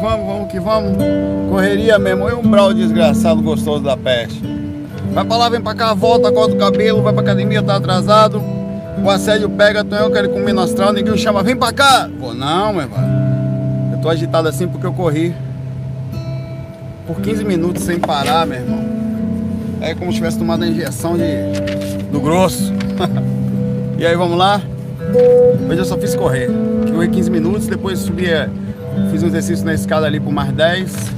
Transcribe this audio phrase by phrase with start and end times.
[0.00, 0.96] vamos, vamos que vamos.
[1.48, 4.42] Correria mesmo, e um brau desgraçado gostoso da peste.
[5.12, 8.42] Vai pra lá, vem pra cá, volta, corta o cabelo, vai pra academia, tá atrasado.
[9.02, 12.08] O assédio pega, eu quero comer no astral, ninguém chama, vem pra cá.
[12.18, 13.00] Pô, não, meu irmão.
[13.92, 15.34] Eu tô agitado assim porque eu corri
[17.06, 18.84] por 15 minutos sem parar, meu irmão.
[19.80, 22.72] É como se tivesse tomado a injeção de, do grosso.
[23.96, 24.60] e aí, vamos lá?
[25.68, 26.50] Hoje eu só fiz correr.
[26.92, 28.50] Corri 15 minutos, depois subi, é,
[29.10, 31.12] fiz um exercício na escada ali por mais 10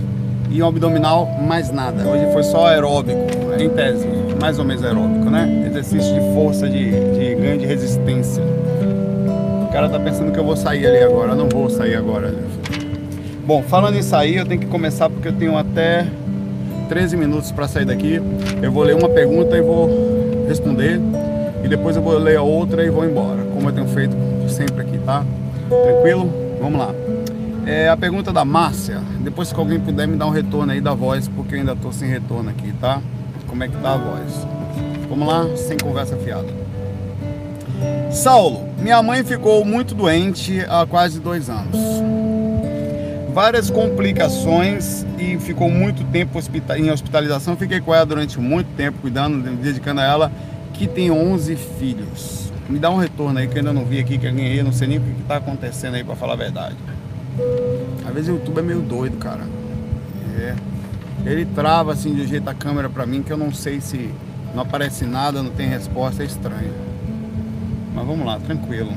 [0.50, 2.07] e um abdominal mais nada.
[2.07, 3.18] Hoje foi só aeróbico,
[3.58, 4.07] em tese,
[4.40, 5.64] mais ou menos aeróbico, né?
[5.66, 8.43] Exercício de força, de, de ganho de resistência.
[9.68, 12.35] O cara tá pensando que eu vou sair ali agora, eu não vou sair agora.
[13.46, 16.07] Bom, falando em sair, eu tenho que começar porque eu tenho até
[16.88, 18.21] 13 minutos para sair daqui.
[18.60, 19.88] Eu vou ler uma pergunta e vou
[20.49, 21.00] responder.
[21.62, 24.16] E depois eu vou ler a outra e vou embora, como eu tenho feito
[24.49, 25.24] sempre aqui, tá?
[25.68, 26.29] Tranquilo?
[26.60, 26.94] Vamos lá.
[27.67, 29.00] É a pergunta da Márcia.
[29.21, 31.93] Depois, se alguém puder me dar um retorno aí da voz, porque eu ainda tô
[31.93, 33.00] sem retorno aqui, tá?
[33.47, 34.47] Como é que tá a voz?
[35.08, 36.48] Vamos lá, sem conversa fiada.
[38.11, 41.77] Saulo, minha mãe ficou muito doente há quase dois anos.
[43.33, 46.39] Várias complicações e ficou muito tempo
[46.77, 47.56] em hospitalização.
[47.56, 50.33] Fiquei com ela durante muito tempo, cuidando, dedicando a ela,
[50.72, 52.52] que tem 11 filhos.
[52.69, 54.72] Me dá um retorno aí que eu ainda não vi aqui, que alguém aí, não
[54.72, 56.77] sei nem o que está acontecendo aí para falar a verdade.
[58.06, 59.42] Às vezes o YouTube é meio doido, cara.
[60.38, 60.55] É.
[61.24, 64.10] Ele trava assim de jeito a câmera para mim que eu não sei se
[64.55, 66.72] não aparece nada, não tem resposta, é estranho.
[67.94, 68.92] Mas vamos lá, tranquilo.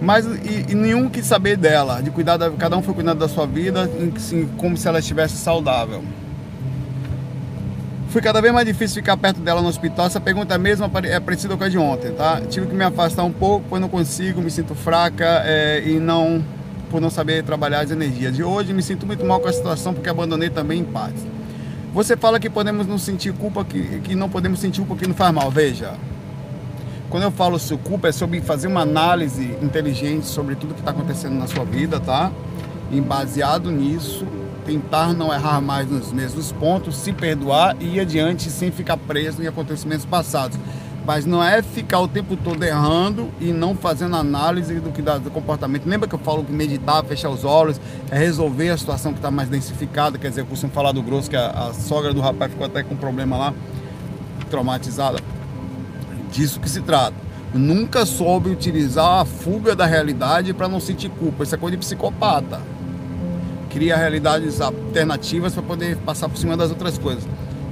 [0.00, 3.28] Mas e, e nenhum quis saber dela, de cuidar da, cada um foi cuidando da
[3.28, 6.02] sua vida, assim, como se ela estivesse saudável.
[8.16, 10.06] Foi cada vez mais difícil ficar perto dela no hospital.
[10.06, 12.40] Essa pergunta mesma é parecida com a de ontem, tá?
[12.48, 16.42] Tive que me afastar um pouco, pois não consigo, me sinto fraca é, e não
[16.88, 18.34] por não saber trabalhar as energias.
[18.34, 21.12] De hoje me sinto muito mal com a situação porque abandonei também em paz.
[21.92, 25.14] Você fala que podemos não sentir culpa, que, que não podemos sentir culpa que não
[25.14, 25.50] faz mal.
[25.50, 25.92] Veja,
[27.10, 30.90] quando eu falo sua culpa é sobre fazer uma análise inteligente sobre tudo que está
[30.90, 32.32] acontecendo na sua vida, tá?
[32.90, 34.26] E baseado nisso,
[34.66, 39.42] tentar não errar mais nos mesmos pontos, se perdoar e ir adiante sem ficar preso
[39.42, 40.58] em acontecimentos passados.
[41.06, 45.18] Mas não é ficar o tempo todo errando e não fazendo análise do que dá
[45.18, 45.86] do comportamento.
[45.86, 49.30] Lembra que eu falo que meditar, fechar os olhos, é resolver a situação que está
[49.30, 50.18] mais densificada.
[50.18, 52.82] Quer dizer, eu costumo falar do grosso que a, a sogra do rapaz ficou até
[52.82, 53.54] com um problema lá,
[54.50, 55.20] traumatizada.
[56.32, 57.14] Disso que se trata.
[57.54, 61.44] Nunca soube utilizar a fuga da realidade para não sentir culpa.
[61.44, 62.75] Isso é coisa de psicopata
[63.76, 67.24] cria realidades alternativas para poder passar por cima das outras coisas.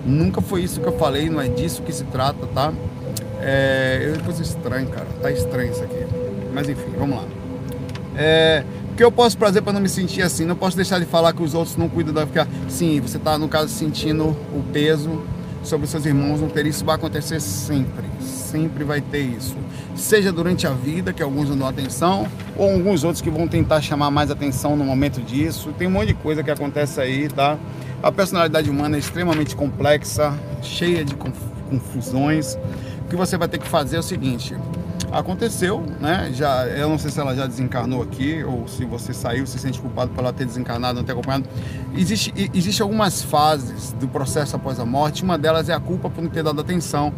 [0.04, 2.74] Nunca foi isso que eu falei, não é disso que se trata, tá?
[3.40, 5.06] É, é coisa estranha, cara.
[5.22, 6.04] Tá estranho isso aqui.
[6.52, 7.24] Mas enfim, vamos lá.
[8.14, 8.62] É,
[8.92, 10.44] o que eu posso fazer para não me sentir assim?
[10.44, 12.46] Não posso deixar de falar que os outros não cuidam da ficar.
[12.68, 15.22] Sim, você está no caso sentindo o peso
[15.64, 18.04] sobre seus irmãos não ter isso vai acontecer sempre.
[18.20, 19.56] Sempre vai ter isso.
[19.96, 23.80] Seja durante a vida, que alguns não dão atenção, ou alguns outros que vão tentar
[23.80, 25.72] chamar mais atenção no momento disso.
[25.76, 27.58] Tem um monte de coisa que acontece aí, tá?
[28.02, 32.56] A personalidade humana é extremamente complexa, cheia de confusões.
[33.04, 34.54] O que você vai ter que fazer é o seguinte:
[35.14, 36.30] aconteceu, né?
[36.32, 39.80] Já, eu não sei se ela já desencarnou aqui ou se você saiu, se sente
[39.80, 41.48] culpado por ela ter desencarnado, não ter acompanhado.
[41.94, 45.22] Existe, existe algumas fases do processo após a morte.
[45.22, 47.12] Uma delas é a culpa por não ter dado atenção.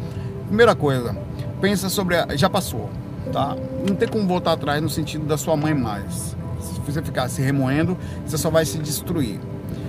[0.47, 1.17] Primeira coisa,
[1.61, 2.91] pensa sobre, a, já passou,
[3.33, 3.57] tá?
[3.89, 6.37] Não tem como voltar atrás no sentido da sua mãe mais.
[6.61, 9.41] Se você ficar se remoendo, você só vai se destruir.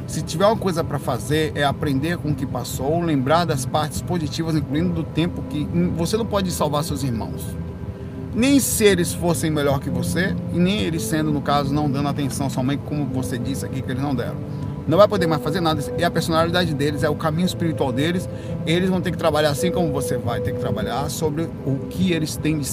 [0.07, 4.01] Se tiver uma coisa para fazer, é aprender com o que passou, lembrar das partes
[4.01, 7.45] positivas, incluindo do tempo que você não pode salvar seus irmãos
[8.37, 12.07] nem se eles fossem melhor que você, e nem eles sendo, no caso, não dando
[12.07, 14.35] atenção somente como você disse aqui que eles não deram.
[14.87, 18.29] Não vai poder mais fazer nada, é a personalidade deles, é o caminho espiritual deles.
[18.65, 22.13] Eles vão ter que trabalhar assim como você vai ter que trabalhar sobre o que
[22.13, 22.69] eles têm de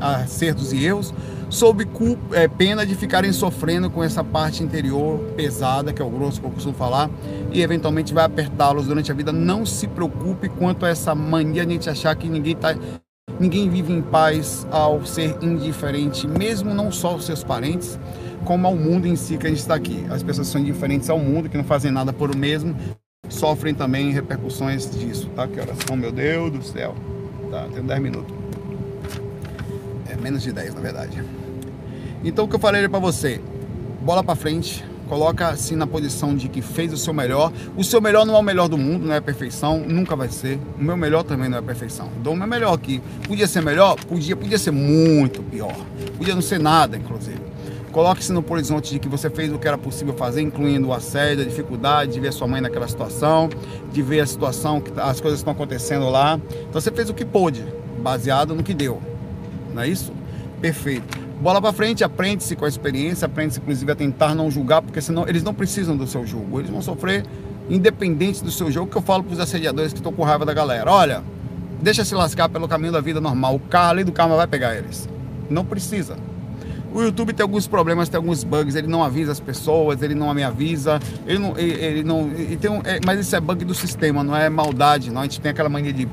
[0.00, 1.12] acertos e erros,
[1.50, 1.86] sob
[2.32, 6.46] é, pena de ficarem sofrendo com essa parte interior pesada, que é o grosso que
[6.46, 7.10] eu costumo falar,
[7.52, 9.32] e eventualmente vai apertá-los durante a vida.
[9.32, 12.74] Não se preocupe quanto a essa mania de a gente achar que ninguém está
[13.38, 17.98] Ninguém vive em paz ao ser indiferente, mesmo não só aos seus parentes,
[18.44, 20.04] como ao mundo em si que a gente está aqui.
[20.10, 22.76] As pessoas são indiferentes ao mundo, que não fazem nada por o mesmo,
[23.28, 25.46] sofrem também repercussões disso, tá?
[25.46, 26.94] Que oração, meu Deus do céu.
[27.50, 28.34] Tá, tem 10 minutos.
[30.08, 31.22] É menos de 10, na verdade.
[32.22, 33.40] Então o que eu falei para você,
[34.02, 37.52] bola para frente, coloca-se na posição de que fez o seu melhor.
[37.76, 40.28] O seu melhor não é o melhor do mundo, não é a perfeição, nunca vai
[40.28, 40.56] ser.
[40.78, 42.08] O meu melhor também não é a perfeição.
[42.22, 43.02] Dou o meu melhor aqui.
[43.26, 43.96] Podia ser melhor?
[43.96, 45.74] Podia, podia ser muito pior.
[46.16, 47.40] Podia não ser nada, inclusive.
[47.90, 51.42] Coloque-se no horizonte de que você fez o que era possível fazer, incluindo o assédio,
[51.42, 53.50] a dificuldade de ver sua mãe naquela situação,
[53.92, 56.38] de ver a situação, que as coisas estão acontecendo lá.
[56.68, 57.64] Então você fez o que pôde,
[57.98, 59.02] baseado no que deu.
[59.74, 60.12] Não é isso?
[60.60, 61.18] Perfeito.
[61.40, 65.26] Bola para frente, aprende-se com a experiência, aprende-se inclusive a tentar não julgar, porque senão
[65.26, 66.60] eles não precisam do seu julgo.
[66.60, 67.24] Eles vão sofrer
[67.68, 70.52] independente do seu jogo, que eu falo para os assediadores que estão com raiva da
[70.52, 70.90] galera.
[70.90, 71.22] Olha,
[71.80, 73.54] deixa se lascar pelo caminho da vida normal.
[73.54, 75.08] O carro ali do carro vai pegar eles.
[75.48, 76.16] Não precisa.
[76.92, 80.34] O YouTube tem alguns problemas, tem alguns bugs, ele não avisa as pessoas, ele não
[80.34, 81.56] me avisa, ele não.
[81.56, 84.50] Ele, ele não ele tem um, é, mas isso é bug do sistema, não é
[84.50, 85.20] maldade, não.
[85.20, 86.08] A gente tem aquela mania de,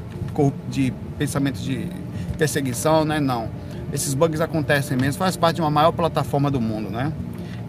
[0.69, 1.87] de pensamento de
[2.37, 3.19] perseguição, né?
[3.19, 3.49] Não.
[3.91, 7.11] Esses bugs acontecem mesmo, faz parte de uma maior plataforma do mundo, né?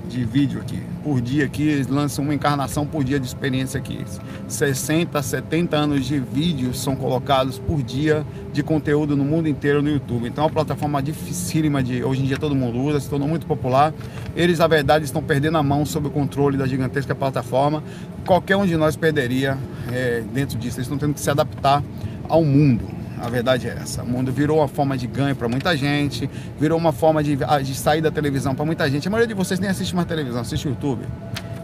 [0.09, 0.83] de vídeo aqui.
[1.05, 4.05] Por dia aqui, eles lançam uma encarnação por dia de experiência aqui.
[4.49, 9.91] 60, 70 anos de vídeos são colocados por dia de conteúdo no mundo inteiro no
[9.91, 10.27] YouTube.
[10.27, 13.47] Então é uma plataforma dificílima de hoje em dia todo mundo usa, se tornou muito
[13.47, 13.93] popular.
[14.35, 17.83] Eles, na verdade, estão perdendo a mão sobre o controle da gigantesca plataforma.
[18.27, 19.59] Qualquer um de nós perderia
[19.93, 20.79] é, dentro disso.
[20.79, 21.83] Eles estão tendo que se adaptar
[22.29, 22.99] ao mundo.
[23.21, 24.03] A verdade é essa.
[24.03, 26.29] O mundo virou uma forma de ganho para muita gente,
[26.59, 29.09] virou uma forma de, ah, de sair da televisão para muita gente.
[29.09, 31.05] A maioria de vocês nem assiste mais televisão, assiste YouTube.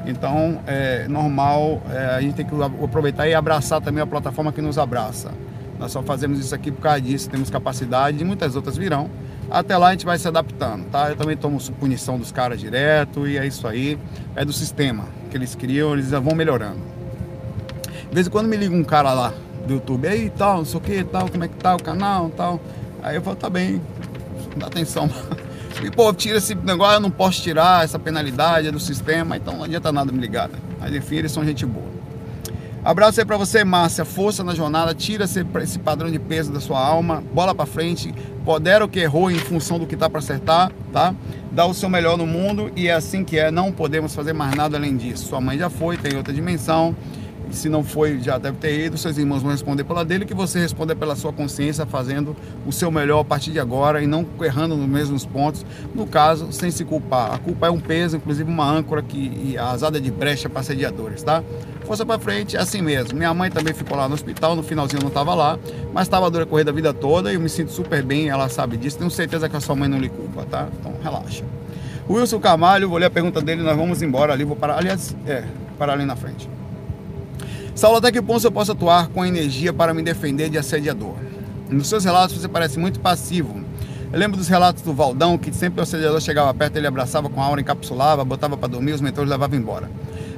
[0.06, 4.60] Então, é normal, é, a gente tem que aproveitar e abraçar também a plataforma que
[4.60, 5.30] nos abraça.
[5.78, 9.10] Nós só fazemos isso aqui por causa disso, temos capacidade e muitas outras virão.
[9.50, 11.10] Até lá a gente vai se adaptando, tá?
[11.10, 13.98] Eu também tomo punição dos caras direto e é isso aí.
[14.34, 16.80] É do sistema que eles criam, eles vão melhorando.
[18.08, 19.34] De vez em quando me liga um cara lá,
[19.66, 22.31] do YouTube aí tal, não sei o que tal, como é que tá o canal
[22.31, 22.61] tal.
[23.02, 23.81] Aí eu falo, tá bem,
[24.56, 25.08] dá atenção.
[25.82, 29.56] E pô, tira esse negócio, eu não posso tirar essa penalidade é do sistema, então
[29.56, 30.49] não adianta nada me ligar.
[30.49, 30.56] Né?
[30.81, 31.94] Mas enfim, eles são gente boa.
[32.84, 34.05] Abraço aí pra você, Márcia.
[34.05, 38.14] Força na jornada, tira esse, esse padrão de peso da sua alma, bola pra frente,
[38.44, 41.14] podera o que errou em função do que tá para acertar, tá?
[41.50, 44.55] Dá o seu melhor no mundo e é assim que é, não podemos fazer mais
[44.55, 45.28] nada além disso.
[45.28, 46.94] Sua mãe já foi, tem outra dimensão
[47.50, 50.58] se não foi, já deve ter ido, seus irmãos vão responder pela dele, que você
[50.58, 52.37] responda pela sua consciência, fazendo
[52.67, 55.64] o seu melhor a partir de agora e não errando nos mesmos pontos,
[55.94, 57.35] no caso, sem se culpar.
[57.35, 61.43] A culpa é um peso, inclusive uma âncora que asada de brecha para sediadores, tá?
[61.85, 63.17] Força para frente, é assim mesmo.
[63.17, 65.58] Minha mãe também ficou lá no hospital, no finalzinho não estava lá,
[65.93, 68.76] mas estava dura corrida a vida toda e eu me sinto super bem, ela sabe
[68.76, 68.99] disso.
[68.99, 70.69] Tenho certeza que a sua mãe não lhe culpa, tá?
[70.81, 71.44] Então relaxa.
[72.08, 75.44] Wilson Camalho, vou ler a pergunta dele, nós vamos embora ali, vou parar, aliás, é,
[75.79, 76.49] parar ali na frente.
[77.74, 81.16] Saulo, até que ponto eu posso atuar com energia para me defender de assediador?
[81.68, 83.60] Nos seus relatos você parece muito passivo.
[84.12, 87.42] Eu lembro dos relatos do Valdão, que sempre o assediador chegava perto, ele abraçava com
[87.42, 89.90] a aura, encapsulava, botava para dormir, os mentores levavam embora.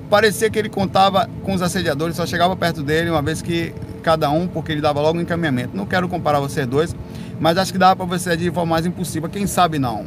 [0.08, 4.30] Parecia que ele contava com os assediadores, só chegava perto dele uma vez que cada
[4.30, 5.76] um, porque ele dava logo um encaminhamento.
[5.76, 6.96] Não quero comparar vocês dois,
[7.38, 9.28] mas acho que dava para você de forma mais impulsiva.
[9.28, 10.06] Quem sabe não?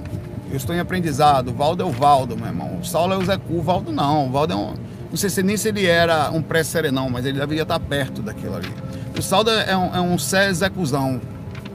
[0.50, 1.50] Eu estou em aprendizado.
[1.50, 2.80] O Valdo é o Valdo, meu irmão.
[2.82, 3.60] O Saulo é o Zé Cu.
[3.60, 4.30] O Valdo não.
[4.30, 4.74] O Valdo é um
[5.10, 8.56] não sei se nem se ele era um pré-serenão, mas ele devia estar perto daquilo
[8.56, 8.74] ali.
[9.18, 11.20] O Saldo é um, é um Zé Zecuzão.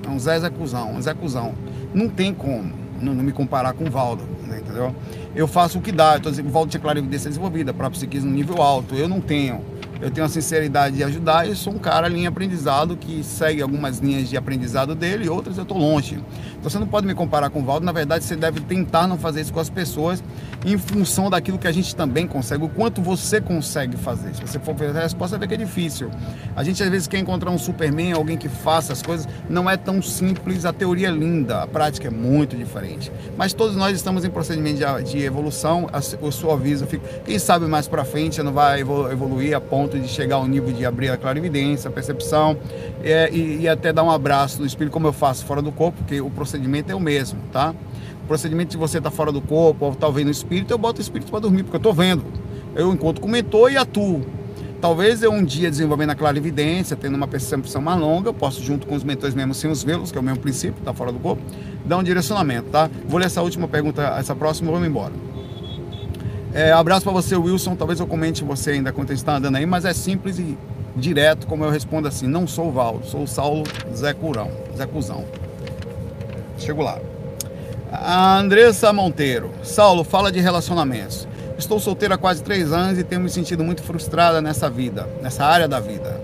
[0.06, 1.54] É um Zé Zecuzão, um.
[1.92, 4.94] Não tem como não, não me comparar com o Valdo, né, entendeu?
[5.34, 6.14] Eu faço o que dá.
[6.14, 8.94] Eu tô dizendo, o Valdo tinha clarividência desenvolvida, para psiquismo no nível alto.
[8.94, 9.60] Eu não tenho
[10.00, 13.62] eu tenho a sinceridade de ajudar e sou um cara ali em aprendizado que segue
[13.62, 16.22] algumas linhas de aprendizado dele outras eu estou longe.
[16.58, 19.18] Então você não pode me comparar com o Valdo, na verdade você deve tentar não
[19.18, 20.22] fazer isso com as pessoas
[20.64, 24.34] em função daquilo que a gente também consegue, o quanto você consegue fazer.
[24.34, 26.10] Se você for ver a resposta, vai ver que é difícil.
[26.56, 29.76] A gente às vezes quer encontrar um Superman, alguém que faça as coisas, não é
[29.76, 33.12] tão simples, a teoria é linda, a prática é muito diferente.
[33.36, 35.86] Mas todos nós estamos em procedimento de evolução,
[36.20, 40.08] o seu aviso fica, quem sabe mais para frente não vai evoluir a ponto de
[40.08, 42.56] chegar ao nível de abrir a clarividência, a percepção
[43.02, 45.98] é, e, e até dar um abraço no espírito, como eu faço fora do corpo,
[45.98, 47.74] porque o procedimento é o mesmo, tá?
[48.22, 50.98] O procedimento de você estar tá fora do corpo, ou talvez no espírito, eu boto
[50.98, 52.24] o espírito para dormir, porque eu estou vendo.
[52.74, 54.24] Eu encontro com o mentor e atuo.
[54.80, 58.86] Talvez eu um dia desenvolvendo a clarividência, tendo uma percepção mais longa, eu posso, junto
[58.86, 61.18] com os mentores mesmo sem os vê-los, que é o mesmo princípio, tá fora do
[61.18, 61.42] corpo,
[61.86, 62.90] dar um direcionamento, tá?
[63.08, 65.12] Vou ler essa última pergunta, essa próxima, vamos embora.
[66.54, 67.74] É, abraço para você, Wilson.
[67.74, 70.56] Talvez eu comente você ainda quando está andando aí, mas é simples e
[70.94, 74.88] direto, como eu respondo assim: não sou o Valdo, sou o Saulo Zé Curão, Zé.
[76.56, 76.98] Chego lá.
[77.90, 79.50] A Andressa Monteiro.
[79.64, 81.26] Saulo, fala de relacionamentos.
[81.58, 85.44] Estou solteira há quase três anos e tenho me sentido muito frustrada nessa vida, nessa
[85.44, 86.20] área da vida.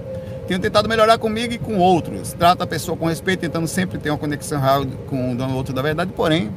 [0.46, 2.32] Tenho tentado melhorar comigo e com outros.
[2.32, 5.72] Trato a pessoa com respeito, tentando sempre ter uma conexão real com o dono outro
[5.72, 6.50] da verdade, porém,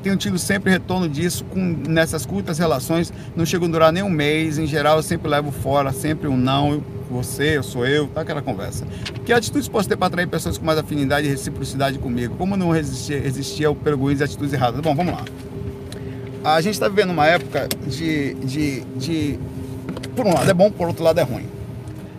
[0.00, 3.12] tenho tido sempre retorno disso com, nessas curtas relações.
[3.36, 4.58] Não chego a durar nem um mês.
[4.58, 6.82] Em geral, eu sempre levo fora, sempre um não.
[7.10, 8.86] Você, eu sou eu, tá aquela conversa.
[9.24, 12.36] Que atitudes posso ter para atrair pessoas com mais afinidade e reciprocidade comigo?
[12.36, 14.80] Como não resistir, resistir ao perguntas e atitudes erradas?
[14.80, 15.24] Bom, vamos lá.
[16.44, 19.38] a gente está vivendo uma época de, de, de.
[20.14, 21.46] Por um lado é bom, por outro lado é ruim.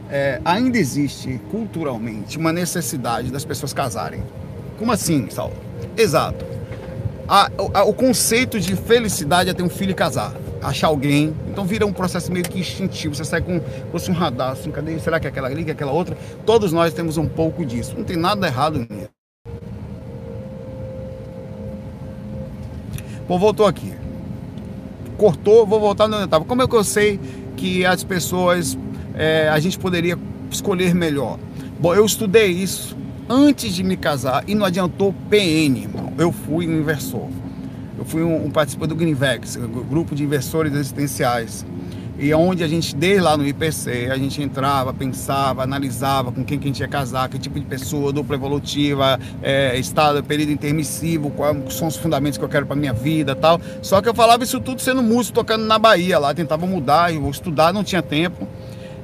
[0.10, 4.22] É, ainda existe culturalmente uma necessidade das pessoas casarem.
[4.78, 5.56] Como assim, Saulo?
[5.96, 6.44] Exato.
[7.34, 11.34] A, a, o conceito de felicidade é ter um filho e casar, achar alguém.
[11.50, 13.16] Então vira um processo meio que instintivo.
[13.16, 15.00] Você sai com fosse um radar, assim, cadê?
[15.00, 16.18] Será que é aquela ali, que é aquela outra?
[16.46, 17.96] Todos nós temos um pouco disso.
[17.98, 19.10] Não tem nada errado nisso.
[23.30, 23.94] Bom, voltou aqui.
[25.18, 26.44] Cortou, vou voltar onde eu estava.
[26.44, 27.18] Como é que eu sei
[27.56, 28.78] que as pessoas,
[29.16, 30.20] é, a gente poderia
[30.50, 31.40] escolher melhor?
[31.80, 32.94] Bom, eu estudei isso
[33.32, 36.14] antes de me casar e não adiantou PN, irmão.
[36.18, 37.30] Eu fui um inversor.
[37.98, 41.66] Eu fui um, um participante do Greenvex, grupo de inversores existenciais
[42.22, 46.60] e onde a gente, desde lá no IPC, a gente entrava, pensava, analisava com quem
[46.60, 51.32] que a gente ia casar, que tipo de pessoa, dupla evolutiva, é, estado, período intermissivo,
[51.32, 53.60] quais são os fundamentos que eu quero para minha vida tal.
[53.82, 57.28] Só que eu falava isso tudo sendo músico, tocando na Bahia lá, tentava mudar, eu
[57.28, 58.48] estudar, não tinha tempo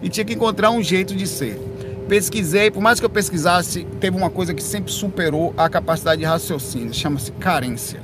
[0.04, 1.60] e tinha que encontrar um jeito de ser.
[2.08, 6.26] Pesquisei, por mais que eu pesquisasse, teve uma coisa que sempre superou a capacidade de
[6.26, 8.00] raciocínio, chama-se carência.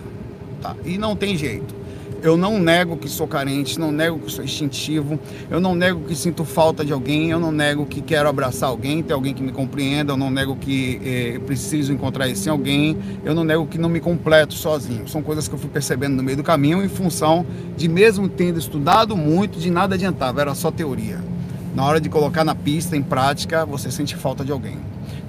[0.62, 0.76] Tá?
[0.84, 1.84] E não tem jeito.
[2.22, 5.20] Eu não nego que sou carente, não nego que sou instintivo,
[5.52, 9.04] eu não nego que sinto falta de alguém, eu não nego que quero abraçar alguém,
[9.04, 13.36] ter alguém que me compreenda, eu não nego que eh, preciso encontrar esse alguém, eu
[13.36, 15.06] não nego que não me completo sozinho.
[15.08, 17.46] São coisas que eu fui percebendo no meio do caminho em função
[17.76, 21.33] de mesmo tendo estudado muito, de nada adiantava, era só teoria.
[21.76, 24.78] Na hora de colocar na pista, em prática, você sente falta de alguém.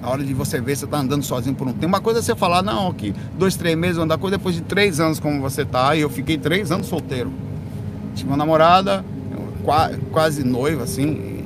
[0.02, 1.86] Na hora de você ver, você está andando sozinho por um tempo.
[1.86, 5.00] Uma coisa é você falar, não, que dois, três meses andar coisa depois de três
[5.00, 5.96] anos como você está.
[5.96, 7.32] E eu fiquei três anos solteiro.
[8.14, 9.02] Tive uma namorada,
[10.12, 11.42] quase noiva, assim,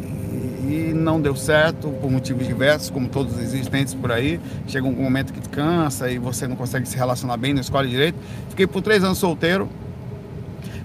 [0.69, 4.41] e não deu certo por motivos diversos, como todos os existentes por aí.
[4.67, 8.19] Chega um momento que cansa e você não consegue se relacionar bem, não escolhe direito.
[8.51, 9.69] Fiquei por três anos solteiro.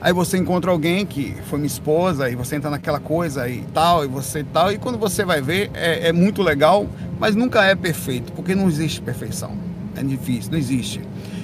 [0.03, 4.03] Aí você encontra alguém que foi minha esposa e você entra naquela coisa e tal,
[4.03, 6.85] e você tal, e quando você vai ver, é, é muito legal,
[7.17, 9.57] mas nunca é perfeito, porque não existe perfeição.
[9.95, 10.99] É difícil, não existe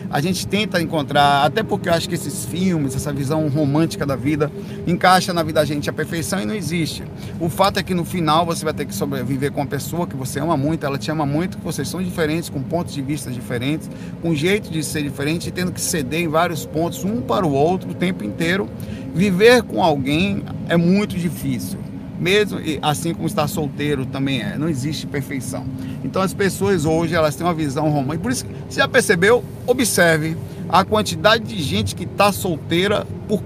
[0.10, 4.16] a gente tenta encontrar, até porque eu acho que esses filmes, essa visão romântica da
[4.16, 4.52] vida,
[4.88, 7.04] encaixa na vida da gente a perfeição e não existe.
[7.40, 10.16] O fato é que no final você vai ter que sobreviver com uma pessoa que
[10.16, 13.30] você ama muito, ela te ama muito, que vocês são diferentes, com pontos de vista
[13.30, 13.90] diferentes,
[14.22, 17.52] com jeito de ser diferente e tendo que ceder em vários pontos, um para o
[17.52, 18.70] outro, o tempo inteiro.
[19.14, 21.89] Viver com alguém é muito difícil
[22.20, 25.66] mesmo assim como estar solteiro também é, não existe perfeição.
[26.04, 28.24] Então as pessoas hoje elas têm uma visão romântica.
[28.24, 29.44] Por isso, você já percebeu?
[29.66, 30.36] Observe
[30.68, 33.42] a quantidade de gente que está solteira por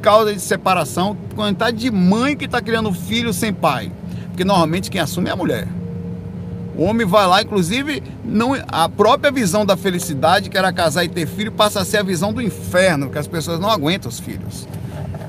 [0.00, 3.92] causa de separação, quantidade de mãe que está criando filho sem pai,
[4.28, 5.68] porque normalmente quem assume é a mulher.
[6.76, 11.08] O homem vai lá, inclusive, não, a própria visão da felicidade, que era casar e
[11.08, 14.18] ter filho, passa a ser a visão do inferno, que as pessoas não aguentam os
[14.18, 14.66] filhos.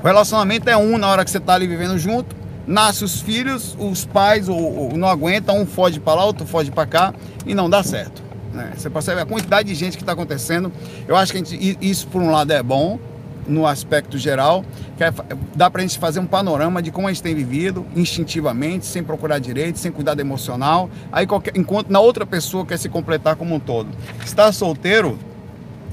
[0.02, 2.34] O relacionamento é um na hora que você está ali vivendo junto,
[2.66, 6.70] nasce os filhos, os pais ou, ou não aguentam, um foge para lá, outro foge
[6.70, 7.14] para cá
[7.46, 8.22] e não dá certo.
[8.52, 8.72] Né?
[8.76, 10.70] Você percebe a quantidade de gente que está acontecendo.
[11.08, 12.98] Eu acho que gente, isso, por um lado, é bom,
[13.46, 14.64] no aspecto geral,
[14.96, 15.12] que é,
[15.54, 19.02] dá para a gente fazer um panorama de como a gente tem vivido, instintivamente, sem
[19.02, 20.88] procurar direito, sem cuidado emocional.
[21.10, 23.88] Aí, qualquer, enquanto na outra pessoa quer se completar como um todo.
[24.24, 25.18] Estar solteiro,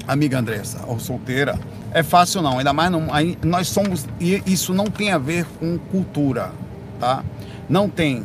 [0.06, 1.58] amiga Andressa, ou solteira,
[1.92, 5.44] é fácil não, ainda mais não, aí, nós somos e isso não tem a ver
[5.58, 6.52] com cultura,
[6.98, 7.24] tá?
[7.68, 8.24] Não tem,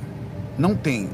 [0.58, 1.10] não tem.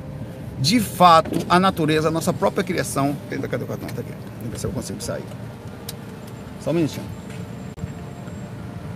[0.59, 3.89] De fato, a natureza, a nossa própria criação, cadê, o cartão?
[3.89, 4.13] Tá aqui.
[4.37, 5.23] Vamos ver se eu consigo sair.
[6.61, 7.05] Só um minutinho.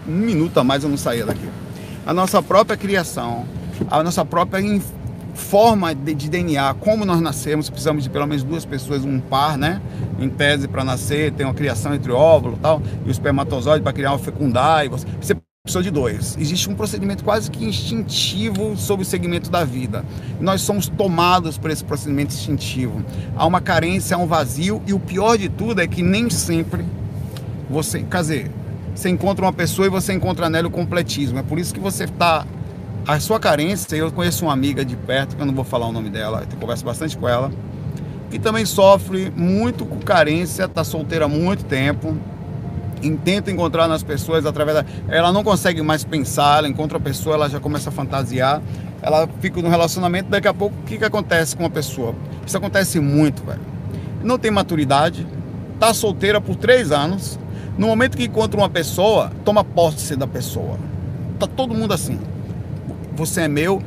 [0.08, 1.50] Um minuto a mais eu não saía daqui.
[2.06, 3.46] A nossa própria criação,
[3.90, 4.62] a nossa própria
[5.36, 9.58] forma de, de, DNA, como nós nascemos, precisamos de pelo menos duas pessoas, um par,
[9.58, 9.82] né?
[10.20, 13.94] Em tese para nascer, tem uma criação entre óvulo e tal, e o espermatozoide para
[13.94, 16.38] criar uma fecundar, e você, você precisa de dois.
[16.40, 20.06] Existe um procedimento quase que instintivo sobre o segmento da vida.
[20.40, 23.04] Nós somos tomados por esse procedimento instintivo.
[23.36, 26.86] Há uma carência, há um vazio, e o pior de tudo é que nem sempre
[27.70, 28.52] você, quer dizer,
[28.96, 31.40] você encontra uma pessoa e você encontra nela o completismo.
[31.40, 32.46] É por isso que você está
[33.08, 35.92] a sua carência, eu conheço uma amiga de perto, que eu não vou falar o
[35.92, 37.52] nome dela, eu converso bastante com ela,
[38.32, 42.18] que também sofre muito com carência, está solteira há muito tempo,
[43.24, 44.86] tenta encontrar nas pessoas através da.
[45.08, 48.60] Ela não consegue mais pensar, ela encontra a pessoa, ela já começa a fantasiar,
[49.04, 52.16] ela fica no relacionamento, daqui a pouco o que, que acontece com a pessoa?
[52.46, 53.62] Isso acontece muito, velho.
[54.24, 55.28] Não tem maturidade,
[55.80, 57.38] tá solteira por três anos,
[57.78, 60.80] no momento que encontra uma pessoa, toma posse da pessoa.
[61.38, 62.20] Tá todo mundo assim
[63.16, 63.82] você é meu,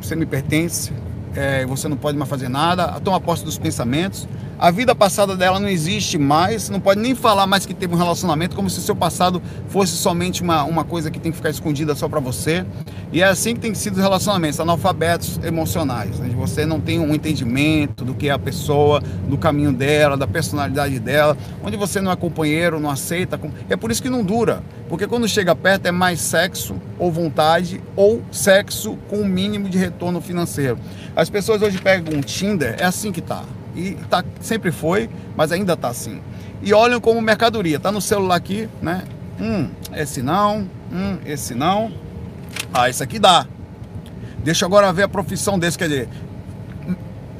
[0.00, 0.92] você me pertence,
[1.34, 4.28] é, você não pode mais fazer nada, toma posse dos pensamentos.
[4.58, 7.98] A vida passada dela não existe mais, não pode nem falar mais que teve um
[7.98, 11.50] relacionamento, como se o seu passado fosse somente uma, uma coisa que tem que ficar
[11.50, 12.64] escondida só para você.
[13.12, 17.14] E é assim que tem sido os relacionamentos, analfabetos emocionais, onde você não tem um
[17.14, 22.12] entendimento do que é a pessoa, do caminho dela, da personalidade dela, onde você não
[22.12, 23.40] é companheiro, não aceita.
[23.68, 27.80] É por isso que não dura, porque quando chega perto é mais sexo ou vontade
[27.96, 30.78] ou sexo com o um mínimo de retorno financeiro.
[31.16, 33.44] As pessoas hoje pegam um Tinder, é assim que tá.
[33.74, 36.20] E tá, sempre foi, mas ainda tá assim.
[36.62, 37.78] E olham como mercadoria.
[37.78, 39.02] Tá no celular aqui, né?
[39.40, 40.68] Hum, esse não.
[40.92, 41.92] Hum, esse não.
[42.72, 43.46] Ah, esse aqui dá.
[44.38, 46.08] Deixa eu agora ver a profissão desse, quer dizer,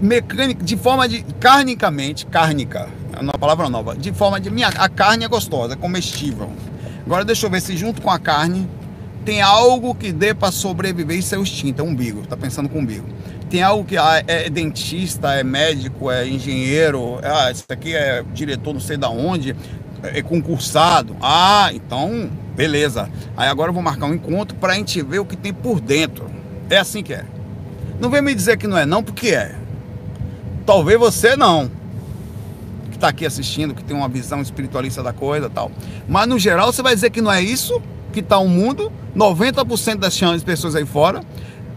[0.00, 4.88] mecânica, de forma de carnicamente, cárnica, é uma palavra nova, de forma de minha, a
[4.88, 6.50] carne é gostosa, é comestível.
[7.05, 8.67] Agora deixa eu ver se junto com a carne
[9.23, 13.07] tem algo que dê para sobreviver e ser extinto, é umbigo, tá pensando com umbigo
[13.55, 18.73] tem algo que ah, é dentista, é médico, é engenheiro, ah, esse aqui é diretor
[18.73, 19.55] não sei da onde,
[20.03, 21.17] é concursado.
[21.23, 23.09] Ah, então, beleza.
[23.37, 25.81] Aí agora eu vou marcar um encontro para a gente ver o que tem por
[25.81, 26.29] dentro.
[26.69, 27.25] É assim que é.
[28.01, 29.55] Não vem me dizer que não é não, porque é.
[30.67, 31.71] Talvez você não.
[32.91, 35.71] Que está aqui assistindo, que tem uma visão espiritualista da coisa tal.
[36.09, 37.81] Mas no geral você vai dizer que não é isso
[38.13, 41.21] que está o mundo, 90% das pessoas aí fora.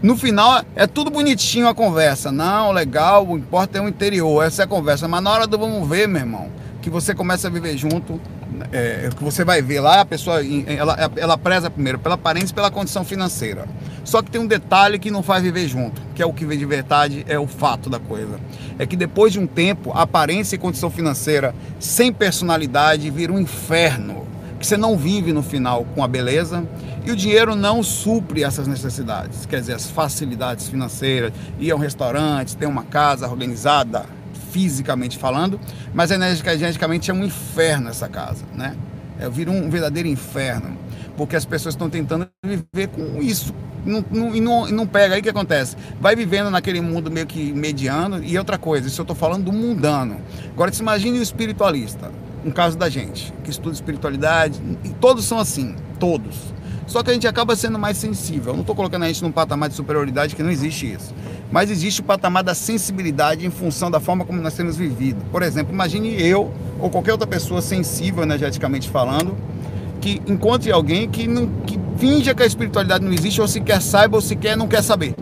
[0.00, 2.30] No final é tudo bonitinho a conversa.
[2.30, 5.08] Não, legal, o importa é o interior, essa é a conversa.
[5.08, 6.50] Mas na hora do vamos ver, meu irmão,
[6.80, 8.20] que você começa a viver junto,
[8.70, 12.54] é, que você vai ver lá, a pessoa ela, ela preza primeiro pela aparência e
[12.54, 13.66] pela condição financeira.
[14.04, 16.58] Só que tem um detalhe que não faz viver junto, que é o que vem
[16.58, 18.38] de verdade, é o fato da coisa.
[18.78, 24.26] É que depois de um tempo, aparência e condição financeira sem personalidade vira um inferno.
[24.58, 26.66] Que você não vive no final com a beleza
[27.04, 31.78] e o dinheiro não supre essas necessidades, quer dizer, as facilidades financeiras, ir a um
[31.78, 34.04] restaurante, ter uma casa organizada,
[34.50, 35.60] fisicamente falando,
[35.94, 38.76] mas energeticamente é um inferno essa casa, né?
[39.18, 40.76] É, vira um verdadeiro inferno,
[41.16, 45.14] porque as pessoas estão tentando viver com isso, não, e, não, não pega.
[45.14, 45.76] Aí o que acontece?
[46.00, 49.52] Vai vivendo naquele mundo meio que mediano, e outra coisa, isso eu estou falando do
[49.52, 50.20] mundano.
[50.52, 52.10] Agora, se imagine o espiritualista,
[52.44, 57.12] um caso da gente, que estuda espiritualidade, e todos são assim, todos só que a
[57.12, 58.52] gente acaba sendo mais sensível.
[58.52, 61.14] Eu não estou colocando a gente num patamar de superioridade que não existe isso.
[61.52, 65.22] Mas existe o patamar da sensibilidade em função da forma como nós temos vivido.
[65.30, 69.36] Por exemplo, imagine eu ou qualquer outra pessoa sensível energeticamente falando,
[70.00, 74.16] que encontre alguém que, não, que finja que a espiritualidade não existe, ou sequer saiba,
[74.16, 75.14] ou sequer não quer saber.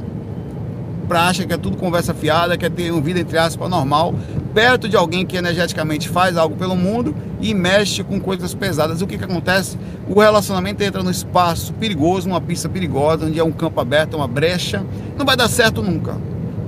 [1.09, 4.15] Pra acha que é tudo conversa fiada, quer ter uma vida, entre aspas, normal,
[4.57, 9.03] perto de alguém que energeticamente faz algo pelo mundo e mexe com coisas pesadas.
[9.03, 9.77] O que, que acontece?
[10.09, 14.27] O relacionamento entra no espaço perigoso, numa pista perigosa, onde é um campo aberto, uma
[14.27, 14.83] brecha.
[15.15, 16.17] Não vai dar certo nunca.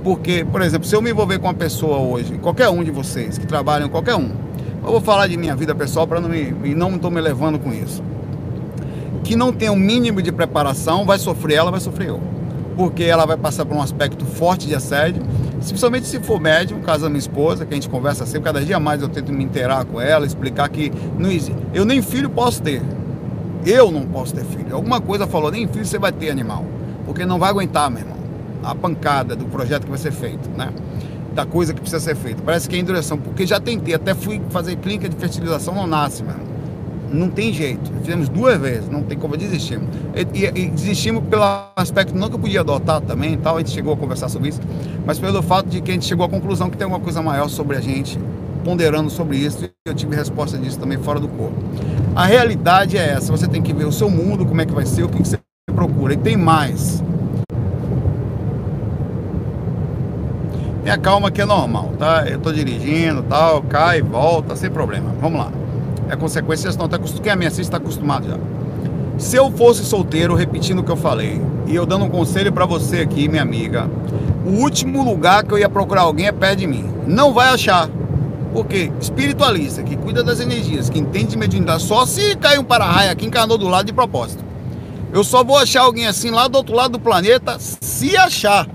[0.03, 3.39] Porque, por exemplo, se eu me envolver com uma pessoa hoje, qualquer um de vocês
[3.39, 4.29] que trabalham, qualquer um,
[4.83, 7.57] eu vou falar de minha vida pessoal para não me, e não estou me levando
[7.57, 8.03] com isso.
[9.23, 12.21] Que não tem o um mínimo de preparação, vai sofrer ela, vai sofrer eu.
[12.77, 15.23] Porque ela vai passar por um aspecto forte de assédio
[15.67, 18.79] Principalmente se for médium, caso da minha esposa, que a gente conversa sempre, cada dia
[18.79, 21.29] mais eu tento me inteirar com ela, explicar que não.
[21.73, 22.81] Eu nem filho posso ter.
[23.65, 24.73] Eu não posso ter filho.
[24.73, 26.65] Alguma coisa falou, nem filho você vai ter animal.
[27.05, 28.17] Porque não vai aguentar, meu irmão.
[28.63, 30.71] A pancada do projeto que vai ser feito, né?
[31.33, 32.41] Da coisa que precisa ser feita.
[32.43, 33.17] Parece que é endurecição.
[33.17, 36.58] Porque já tentei, até fui fazer clínica de fertilização, não nasce, meu irmão
[37.11, 37.91] não tem jeito.
[38.01, 39.79] Fizemos duas vezes, não tem como desistir.
[40.15, 41.43] E, e, e, desistimos pelo
[41.75, 44.61] aspecto não que eu podia adotar também tal, a gente chegou a conversar sobre isso,
[45.05, 47.49] mas pelo fato de que a gente chegou à conclusão que tem uma coisa maior
[47.49, 48.19] sobre a gente,
[48.63, 51.57] ponderando sobre isso, e eu tive resposta disso também fora do corpo.
[52.15, 54.85] A realidade é essa, você tem que ver o seu mundo, como é que vai
[54.85, 55.39] ser, o que você
[55.73, 56.13] procura.
[56.13, 57.03] E tem mais.
[60.83, 62.25] Tenha calma que é normal, tá?
[62.27, 65.13] Eu tô dirigindo, tal, cai, volta, sem problema.
[65.21, 65.51] Vamos lá
[66.09, 68.37] é consequência, senão tá, quem me assiste está acostumado já.
[69.17, 72.65] Se eu fosse solteiro, repetindo o que eu falei, e eu dando um conselho para
[72.65, 73.89] você aqui, minha amiga,
[74.45, 76.89] o último lugar que eu ia procurar alguém é perto de mim.
[77.05, 77.89] Não vai achar.
[78.53, 83.11] Porque espiritualista, que cuida das energias, que entende de mediunidade, só se cair um para-raio
[83.11, 84.43] aqui, encarnou do lado de propósito.
[85.11, 88.67] Eu só vou achar alguém assim lá do outro lado do planeta, se achar.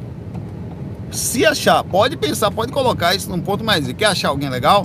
[1.11, 1.83] Se achar.
[1.83, 3.91] Pode pensar, pode colocar isso num ponto mais.
[3.93, 4.83] Quer achar alguém legal?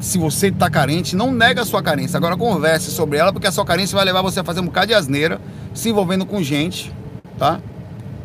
[0.00, 2.16] Se você está carente, não nega a sua carência.
[2.16, 4.88] Agora converse sobre ela, porque a sua carência vai levar você a fazer um bocado
[4.88, 5.40] de asneira,
[5.74, 6.92] se envolvendo com gente,
[7.36, 7.60] tá?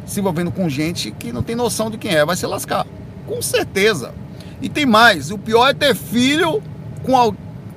[0.05, 2.85] Se envolvendo com gente que não tem noção de quem é, vai se lascar.
[3.25, 4.13] Com certeza.
[4.61, 6.61] E tem mais, o pior é ter filho
[7.03, 7.35] com, al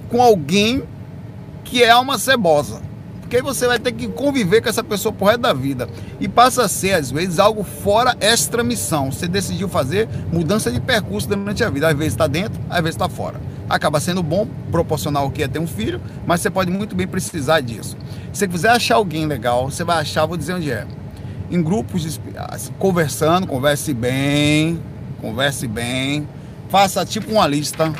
[0.09, 0.83] com alguém
[1.65, 2.81] que é uma cebosa.
[3.21, 5.89] Porque aí você vai ter que conviver com essa pessoa por resto da vida.
[6.21, 9.11] E passa a ser, às vezes, algo fora extra missão.
[9.11, 11.89] Você decidiu fazer mudança de percurso durante a vida.
[11.89, 13.41] Às vezes está dentro, às vezes está fora.
[13.69, 17.07] Acaba sendo bom, proporcional ao que é ter um filho, mas você pode muito bem
[17.07, 17.97] precisar disso.
[18.33, 20.87] Se você quiser achar alguém legal, você vai achar, vou dizer onde é.
[21.51, 24.81] Em grupos, assim, conversando, converse bem,
[25.21, 26.29] converse bem,
[26.69, 27.93] faça tipo uma lista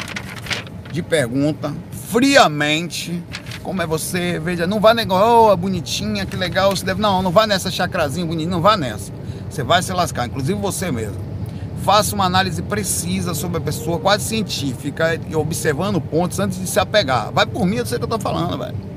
[0.93, 1.73] de pergunta,
[2.09, 3.23] friamente,
[3.63, 7.31] como é você, veja, não vá negócio, oh, bonitinha, que legal, você deve, não, não
[7.31, 9.13] vá nessa chacrazinha bonita, não vá nessa,
[9.51, 11.36] você vai se lascar, inclusive você mesmo.
[11.85, 16.81] Faça uma análise precisa sobre a pessoa, quase científica, e observando pontos antes de se
[16.81, 17.31] apegar.
[17.33, 18.97] Vai por mim, eu sei o que eu tô falando, velho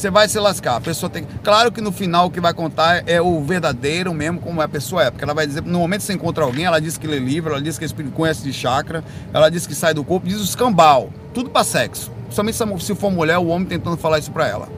[0.00, 0.76] você vai se lascar.
[0.76, 1.26] A pessoa tem.
[1.44, 5.04] Claro que no final o que vai contar é o verdadeiro mesmo, como a pessoa
[5.04, 5.10] é.
[5.10, 7.52] Porque ela vai dizer, no momento que você encontra alguém, ela diz que lê livro,
[7.52, 11.10] ela diz que conhece de chakra, ela diz que sai do corpo, diz os cambal.
[11.34, 12.10] Tudo para sexo.
[12.30, 14.68] Somente se for mulher, o homem tentando falar isso pra ela.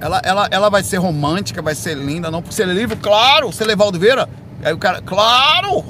[0.00, 3.64] Ela, ela, ela vai ser romântica, vai ser linda, não por ser livro, claro, você
[3.64, 4.28] levar o Vieira.
[4.62, 5.84] Aí o cara, claro,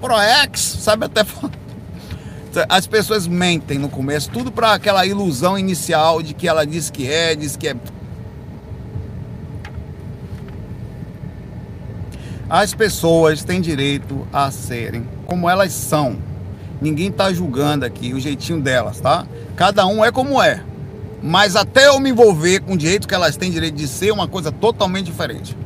[0.00, 1.24] Proex, sabe até
[2.68, 7.10] as pessoas mentem no começo, tudo para aquela ilusão inicial de que ela diz que
[7.10, 7.76] é, diz que é.
[12.50, 16.16] As pessoas têm direito a serem como elas são.
[16.80, 19.26] Ninguém está julgando aqui o jeitinho delas, tá?
[19.54, 20.62] Cada um é como é.
[21.22, 24.12] Mas até eu me envolver com o direito que elas têm direito de ser, é
[24.12, 25.56] uma coisa totalmente diferente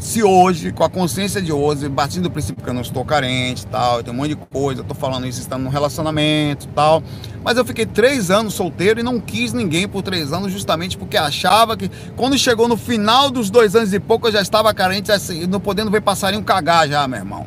[0.00, 3.66] se, hoje, com a consciência de hoje, partindo do princípio que eu não estou carente
[3.66, 7.02] tal, tem um monte de coisa, eu tô falando isso estando num relacionamento tal,
[7.44, 11.18] mas eu fiquei três anos solteiro e não quis ninguém por três anos, justamente porque
[11.18, 15.12] achava que quando chegou no final dos dois anos e pouco eu já estava carente,
[15.12, 17.46] assim, não podendo ver passarinho cagar já, meu irmão.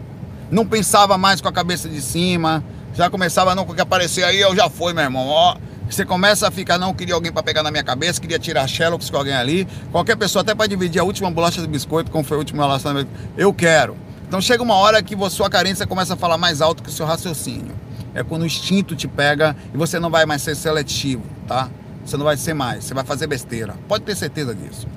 [0.52, 2.64] Não pensava mais com a cabeça de cima,
[2.94, 5.58] já começava não com que aparecer aí, eu já fui, meu irmão, ó
[5.94, 9.10] você começa a ficar, não queria alguém para pegar na minha cabeça, queria tirar Sherlock
[9.10, 9.68] com alguém ali.
[9.92, 13.10] Qualquer pessoa, até para dividir a última bolacha do biscoito, como foi o último relacionamento,
[13.38, 13.96] eu quero.
[14.28, 17.06] Então chega uma hora que sua carência começa a falar mais alto que o seu
[17.06, 17.76] raciocínio.
[18.16, 21.70] É quando o instinto te pega e você não vai mais ser seletivo, tá?
[22.06, 23.76] Você não vai ser mais, você vai fazer besteira.
[23.88, 24.88] Pode ter certeza disso.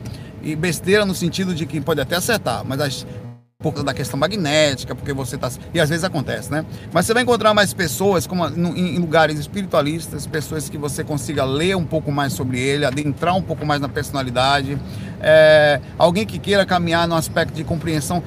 [0.42, 3.06] E besteira no sentido de que pode até acertar, mas as,
[3.66, 5.50] por causa da questão magnética, porque você está.
[5.74, 6.64] E às vezes acontece, né?
[6.92, 11.76] Mas você vai encontrar mais pessoas como em lugares espiritualistas, pessoas que você consiga ler
[11.76, 14.79] um pouco mais sobre ele, adentrar um pouco mais na personalidade.
[15.20, 18.22] É, alguém que queira caminhar no aspecto de compreensão.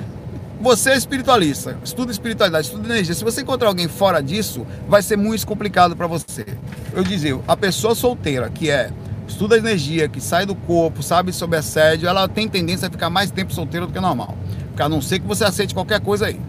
[0.62, 3.16] Você é espiritualista, estuda espiritualidade, estuda energia.
[3.16, 6.46] Se você encontrar alguém fora disso, vai ser muito complicado para você.
[6.94, 8.92] Eu dizia, a pessoa solteira, que é
[9.26, 13.32] estuda energia, que sai do corpo, sabe sobre assédio, ela tem tendência a ficar mais
[13.32, 14.36] tempo solteira do que normal
[14.82, 16.40] a não ser que você aceite qualquer coisa aí.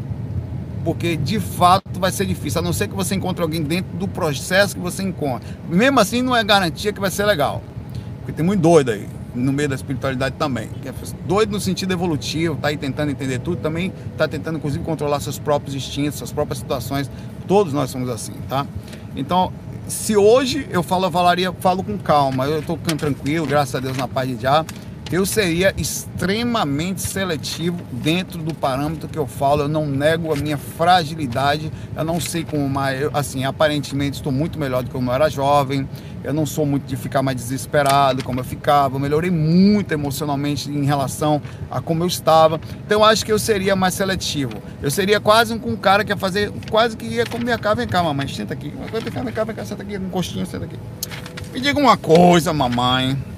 [0.84, 4.08] Porque de fato vai ser difícil, a não ser que você encontre alguém dentro do
[4.08, 5.48] processo que você encontra.
[5.68, 7.62] Mesmo assim, não é garantia que vai ser legal.
[8.18, 10.68] Porque tem muito doido aí, no meio da espiritualidade também.
[10.84, 10.92] É
[11.26, 15.38] doido no sentido evolutivo, tá aí tentando entender tudo, também tá tentando, inclusive, controlar seus
[15.38, 17.10] próprios instintos, suas próprias situações.
[17.46, 18.66] Todos nós somos assim, tá?
[19.14, 19.52] Então,
[19.86, 23.96] se hoje eu falo, eu falaria, falo com calma, eu estou tranquilo, graças a Deus,
[23.96, 24.64] na paz de já
[25.10, 29.62] eu seria extremamente seletivo dentro do parâmetro que eu falo.
[29.62, 31.72] Eu não nego a minha fragilidade.
[31.96, 33.10] Eu não sei como mais.
[33.12, 35.88] Assim, aparentemente estou muito melhor do que eu era jovem.
[36.22, 38.96] Eu não sou muito de ficar mais desesperado como eu ficava.
[38.96, 42.60] Eu melhorei muito emocionalmente em relação a como eu estava.
[42.86, 44.62] Então eu acho que eu seria mais seletivo.
[44.80, 46.52] Eu seria quase um, um cara que ia fazer.
[46.70, 47.74] Quase que ia comer a cá.
[47.74, 48.28] Vem cá, mamãe.
[48.28, 48.72] Senta aqui.
[48.92, 49.64] Vem cá, vem cá, vem cá.
[49.64, 49.98] Senta aqui.
[49.98, 50.76] Um costinho, senta aqui.
[51.52, 53.29] Me diga uma coisa, mamãe.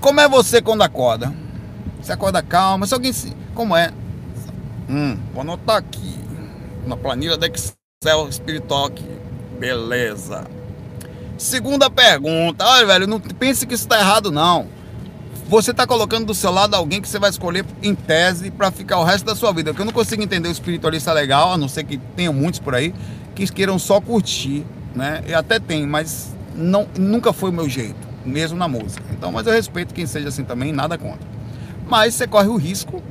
[0.00, 1.34] Como é você quando acorda?
[2.00, 2.86] Você acorda calma?
[2.86, 3.36] Se alguém se.
[3.54, 3.90] Como é?
[4.88, 6.18] Hum, vou anotar aqui.
[6.86, 9.04] Na planilha da Excel espiritual aqui.
[9.58, 10.46] Beleza.
[11.36, 12.64] Segunda pergunta.
[12.64, 14.68] Olha, velho, não pense que isso está errado, não.
[15.48, 18.98] Você está colocando do seu lado alguém que você vai escolher em tese para ficar
[18.98, 19.74] o resto da sua vida.
[19.76, 22.94] Eu não consigo entender o espiritualista legal, a não ser que tenham muitos por aí,
[23.34, 25.22] que queiram só curtir, né?
[25.26, 29.04] E até tem, mas não, nunca foi o meu jeito mesmo na música.
[29.12, 31.26] Então, mas eu respeito quem seja assim também, nada contra.
[31.88, 33.02] Mas você corre o risco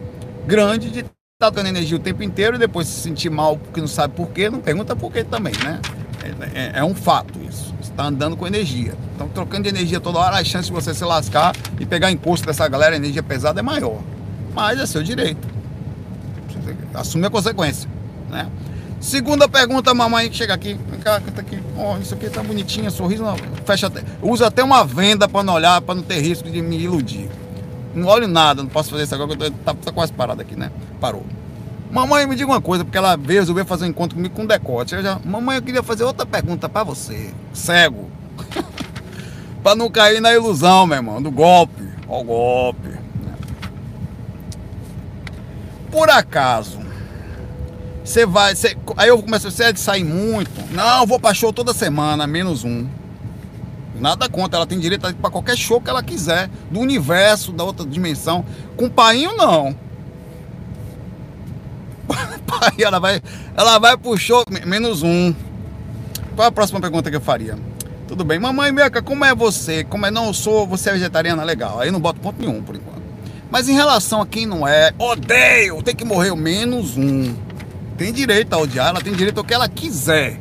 [0.45, 3.81] grande de estar tá dando energia o tempo inteiro e depois se sentir mal porque
[3.81, 5.79] não sabe por quê, não pergunta por quê também, né?
[6.23, 7.73] É, é, é um fato isso.
[7.81, 8.93] Você está andando com energia.
[9.15, 12.45] Então, trocando de energia toda hora, a chance de você se lascar e pegar imposto
[12.45, 14.01] dessa galera, energia pesada, é maior.
[14.53, 15.47] Mas é seu direito.
[16.93, 17.89] Assume a consequência,
[18.29, 18.49] né?
[18.99, 20.73] Segunda pergunta, mamãe, chega aqui.
[20.89, 21.59] Vem cá, canta aqui.
[21.77, 23.23] Oh, isso aqui tá bonitinho, sorriso.
[23.23, 24.03] Não, fecha até.
[24.21, 27.29] Usa até uma venda para não olhar, para não ter risco de me iludir.
[27.93, 30.71] Não olho nada, não posso fazer isso agora, porque tá, tá quase parado aqui, né?
[30.99, 31.25] Parou.
[31.91, 34.93] Mamãe, me diga uma coisa, porque ela veio, fazer um encontro comigo com decote.
[34.95, 37.31] Eu já, mamãe, eu queria fazer outra pergunta para você.
[37.53, 38.09] Cego.
[39.63, 41.87] Pra não cair na ilusão, meu irmão, do golpe.
[42.07, 42.97] Ó golpe.
[45.91, 46.79] Por acaso,
[48.07, 48.55] você vai.
[48.55, 50.73] Cê, aí eu começo, você é de sair muito.
[50.73, 52.87] Não, vou pra show toda semana, menos um.
[53.99, 57.51] Nada contra, ela tem direito a ir pra qualquer show que ela quiser, do universo,
[57.51, 58.45] da outra dimensão.
[58.77, 59.75] Com painho, não.
[62.47, 63.21] Pai, ela vai,
[63.55, 65.35] ela vai pro show, menos um.
[66.35, 67.57] Qual é a próxima pergunta que eu faria?
[68.07, 69.83] Tudo bem, mamãe Meca, como é você?
[69.83, 71.43] Como é não eu sou, você é vegetariana?
[71.43, 71.81] Legal.
[71.81, 73.01] Aí não boto ponto nenhum por enquanto.
[73.51, 77.46] Mas em relação a quem não é, odeio, tem que morrer o menos um
[77.97, 80.39] tem direito a odiar, ela tem direito ao que ela quiser.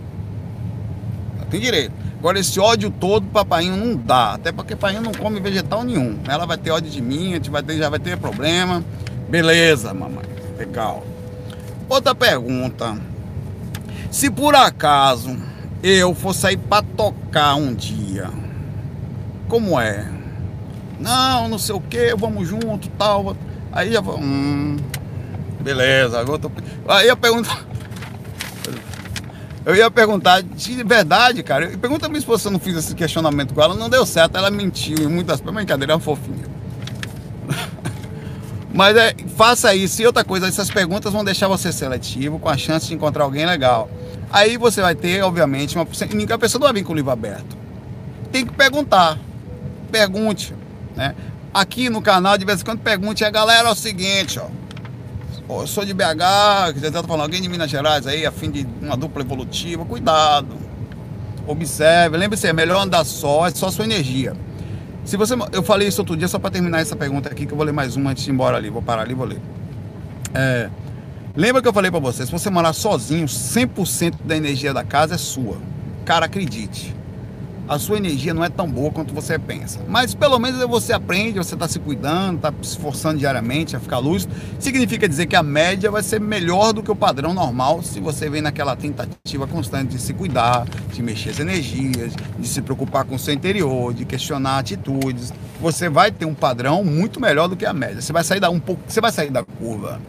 [1.36, 1.92] Ela tem direito.
[2.18, 4.34] Agora, esse ódio todo, papainho não dá.
[4.34, 6.18] Até porque papainho não come vegetal nenhum.
[6.28, 8.84] Ela vai ter ódio de mim, a gente vai ter, já vai ter problema.
[9.28, 10.24] Beleza, mamãe.
[10.58, 11.04] Legal.
[11.88, 12.96] Outra pergunta.
[14.10, 15.36] Se por acaso
[15.82, 18.30] eu for sair pra tocar um dia,
[19.48, 20.06] como é?
[20.98, 23.36] Não, não sei o que, vamos junto, tal.
[23.70, 24.18] Aí já vou.
[24.18, 24.76] Hum,
[25.66, 26.50] Beleza, agora tô...
[26.87, 27.50] Aí eu pergunto.
[29.64, 31.76] Eu ia perguntar de verdade, cara.
[31.76, 33.74] Pergunta esposa se eu não fiz esse questionamento com ela.
[33.74, 35.57] Não deu certo, ela mentiu em muitas coisas.
[35.57, 36.44] Brincadeira, é uma fofinha.
[38.72, 40.00] Mas é, faça isso.
[40.00, 43.44] E outra coisa, essas perguntas vão deixar você seletivo, com a chance de encontrar alguém
[43.44, 43.90] legal.
[44.31, 45.83] Aí você vai ter, obviamente, uma.
[45.83, 47.57] A pessoa não vai vir com o livro aberto.
[48.31, 49.18] Tem que perguntar.
[49.90, 50.55] Pergunte.
[50.94, 51.12] Né?
[51.52, 54.46] Aqui no canal, de vez em quando, pergunte a galera é o seguinte, ó
[55.48, 58.66] eu sou de BH, você está falando, alguém de Minas Gerais aí, a fim de
[58.82, 60.56] uma dupla evolutiva, cuidado.
[61.46, 64.35] Observe, lembre-se, é melhor andar só, é só sua energia.
[65.04, 67.56] Se você, eu falei isso outro dia só para terminar essa pergunta aqui, que eu
[67.56, 69.40] vou ler mais uma antes de ir embora ali, vou parar ali e vou ler.
[70.35, 70.68] É,
[71.37, 75.14] lembra que eu falei para você, se você morar sozinho, 100% da energia da casa
[75.14, 75.59] é sua.
[76.04, 76.95] Cara, acredite
[77.68, 79.81] a sua energia não é tão boa quanto você pensa.
[79.88, 83.98] Mas pelo menos você aprende, você está se cuidando, está se esforçando diariamente a ficar
[83.98, 84.35] lúcido.
[84.59, 88.31] Significa dizer que a média vai ser melhor do que o padrão normal se você
[88.31, 93.16] vem naquela tentativa constante de se cuidar, de mexer as energias, de se preocupar com
[93.16, 95.33] o seu interior, de questionar atitudes.
[95.61, 98.00] Você vai ter um padrão muito melhor do que a média.
[98.00, 100.00] Você vai sair da um pouco, você vai sair da curva.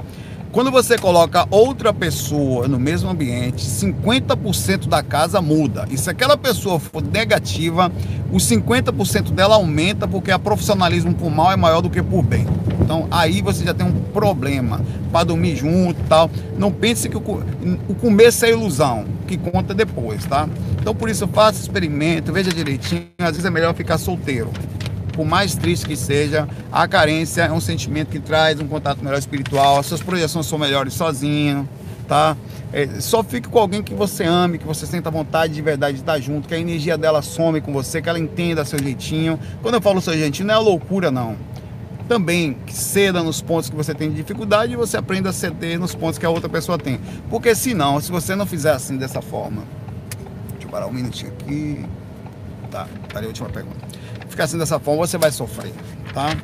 [0.57, 5.85] Quando você coloca outra pessoa no mesmo ambiente, 50% da casa muda.
[5.91, 7.91] E se aquela pessoa for negativa,
[8.33, 12.47] os 50% dela aumenta porque a profissionalismo por mal é maior do que por bem.
[12.81, 16.27] Então aí você já tem um problema para dormir junto tal.
[16.57, 17.21] Não pense que o,
[17.87, 20.49] o começo é ilusão, que conta depois, tá?
[20.81, 23.05] Então por isso faça experimento, veja direitinho.
[23.19, 24.49] Às vezes é melhor ficar solteiro
[25.17, 29.17] por mais triste que seja, a carência é um sentimento que traz um contato melhor
[29.17, 31.67] espiritual, as suas projeções são melhores sozinho,
[32.07, 32.37] tá?
[32.71, 36.01] É, só fique com alguém que você ame, que você sinta vontade de verdade de
[36.01, 39.39] estar junto, que a energia dela some com você, que ela entenda seu jeitinho.
[39.63, 41.35] Quando eu falo seu jeitinho, não é loucura, não.
[42.07, 45.95] Também ceda nos pontos que você tem de dificuldade e você aprenda a ceder nos
[45.95, 46.99] pontos que a outra pessoa tem.
[47.27, 49.63] Porque senão, se você não fizer assim dessa forma.
[50.51, 51.83] Deixa eu parar um minutinho aqui.
[52.69, 53.87] Tá, tá ali a última pergunta
[54.29, 55.73] ficar assim dessa forma, você vai sofrer,
[56.13, 56.35] tá?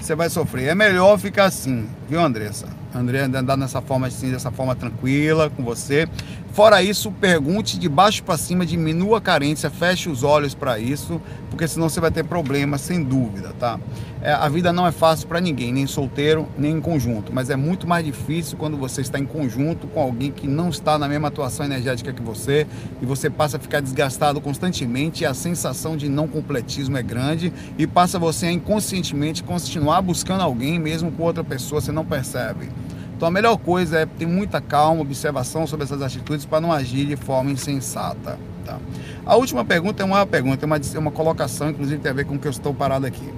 [0.00, 0.68] Você vai sofrer.
[0.68, 2.66] É melhor ficar assim, viu, Andressa?
[2.94, 6.08] André andar nessa forma assim, dessa forma tranquila com você.
[6.52, 11.20] Fora isso, pergunte de baixo para cima, diminua a carência, feche os olhos para isso,
[11.48, 13.78] porque senão você vai ter problema, sem dúvida, tá?
[14.20, 17.56] É, a vida não é fácil para ninguém, nem solteiro, nem em conjunto, mas é
[17.56, 21.28] muito mais difícil quando você está em conjunto com alguém que não está na mesma
[21.28, 22.66] atuação energética que você
[23.00, 27.52] e você passa a ficar desgastado constantemente e a sensação de não completismo é grande
[27.78, 32.68] e passa você a inconscientemente continuar buscando alguém mesmo com outra pessoa, você não percebe.
[33.20, 37.04] Então a melhor coisa é ter muita calma, observação sobre essas atitudes para não agir
[37.04, 38.38] de forma insensata.
[38.64, 38.78] Tá?
[39.26, 42.24] A última pergunta é uma pergunta, é uma, é uma colocação, inclusive tem a ver
[42.24, 43.30] com o que eu estou parado aqui.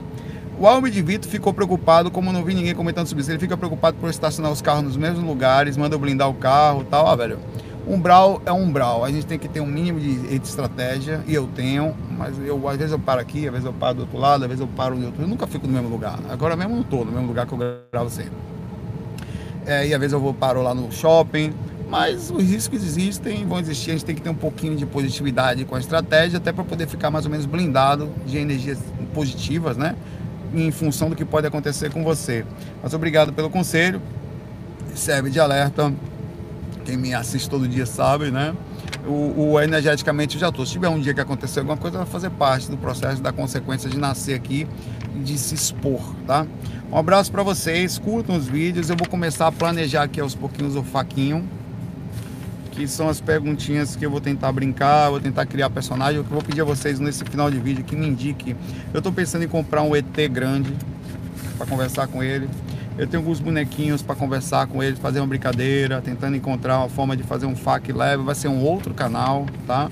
[0.56, 3.56] O Alme de Vito ficou preocupado, como não vi ninguém comentando sobre isso, ele fica
[3.56, 7.08] preocupado por estacionar os carros nos mesmos lugares, manda blindar o carro tal.
[7.08, 7.40] Ah, velho,
[7.84, 11.48] umbral é umbral, a gente tem que ter um mínimo de, de, estratégia, e eu
[11.56, 14.44] tenho, mas eu às vezes eu paro aqui, às vezes eu paro do outro lado,
[14.44, 16.20] às vezes eu paro no outro, eu nunca fico no mesmo lugar.
[16.30, 17.58] Agora mesmo não estou no mesmo lugar que eu
[17.90, 18.30] gravo sempre
[19.66, 21.52] é, e às vezes eu vou paro lá no shopping,
[21.88, 25.64] mas os riscos existem, vão existir, a gente tem que ter um pouquinho de positividade
[25.66, 28.78] com a estratégia, até para poder ficar mais ou menos blindado de energias
[29.12, 29.94] positivas, né?
[30.54, 32.46] Em função do que pode acontecer com você.
[32.82, 34.00] Mas obrigado pelo conselho,
[34.94, 35.92] serve de alerta.
[36.84, 38.54] Quem me assiste todo dia sabe, né?
[39.06, 40.64] O, o energeticamente eu já estou.
[40.64, 43.90] Se tiver um dia que acontecer alguma coisa, vai fazer parte do processo da consequência
[43.90, 44.66] de nascer aqui
[45.14, 46.46] e de se expor, tá?
[46.92, 48.90] Um abraço para vocês, curtam os vídeos.
[48.90, 51.42] Eu vou começar a planejar aqui aos pouquinhos o faquinho.
[52.70, 56.16] que são as perguntinhas que eu vou tentar brincar, vou tentar criar personagem.
[56.16, 58.54] Eu vou pedir a vocês nesse final de vídeo que me indique.
[58.92, 60.70] Eu estou pensando em comprar um ET grande
[61.56, 62.46] para conversar com ele.
[62.98, 67.16] Eu tenho alguns bonequinhos para conversar com ele, fazer uma brincadeira, tentando encontrar uma forma
[67.16, 68.22] de fazer um FAQ leve.
[68.22, 69.90] Vai ser um outro canal, tá?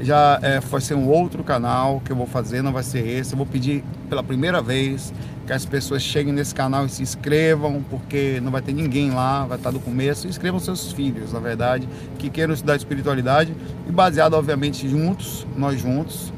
[0.00, 3.32] Já é, vai ser um outro canal que eu vou fazer, não vai ser esse.
[3.32, 5.12] Eu vou pedir pela primeira vez
[5.46, 9.44] que as pessoas cheguem nesse canal e se inscrevam, porque não vai ter ninguém lá,
[9.46, 10.28] vai estar do começo.
[10.28, 13.54] Inscrevam seus filhos, na verdade, que queiram estudar espiritualidade
[13.88, 16.32] e baseado, obviamente, juntos, nós juntos,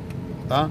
[0.48, 0.70] tá?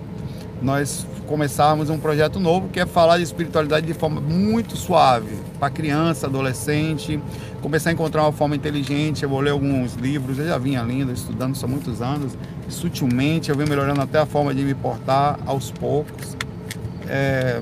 [0.62, 5.70] Nós começarmos um projeto novo que é falar de espiritualidade de forma muito suave, para
[5.70, 7.20] criança, adolescente,
[7.62, 9.22] começar a encontrar uma forma inteligente.
[9.22, 12.36] Eu vou ler alguns livros, eu já vinha lendo, estudando há muitos anos,
[12.70, 16.38] sutilmente eu venho melhorando até a forma de me portar aos poucos.
[17.08, 17.62] É,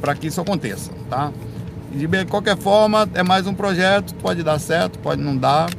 [0.00, 1.32] para que isso aconteça, tá?
[1.92, 5.70] De qualquer forma, é mais um projeto, pode dar certo, pode não dar,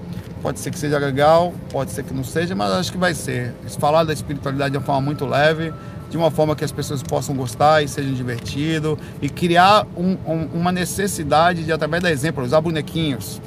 [0.42, 3.54] pode ser que seja legal, pode ser que não seja, mas acho que vai ser.
[3.80, 5.72] Falar da espiritualidade de uma forma muito leve,
[6.10, 10.50] de uma forma que as pessoas possam gostar e sejam divertido e criar um, um,
[10.54, 13.42] uma necessidade de, através da exemplo, usar bonequinhos,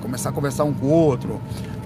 [0.00, 1.40] começar a conversar um com o outro,